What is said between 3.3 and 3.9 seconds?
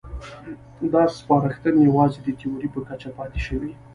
شوې.